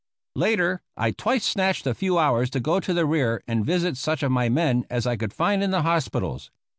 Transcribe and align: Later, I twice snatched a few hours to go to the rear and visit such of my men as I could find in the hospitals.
Later, 0.33 0.81
I 0.97 1.11
twice 1.11 1.45
snatched 1.45 1.85
a 1.85 1.93
few 1.93 2.17
hours 2.17 2.49
to 2.49 2.59
go 2.59 2.79
to 2.79 2.91
the 2.91 3.05
rear 3.05 3.43
and 3.47 3.63
visit 3.63 3.97
such 3.97 4.23
of 4.23 4.31
my 4.31 4.49
men 4.49 4.83
as 4.89 5.05
I 5.05 5.15
could 5.15 5.31
find 5.31 5.61
in 5.61 5.69
the 5.69 5.83
hospitals. 5.83 6.49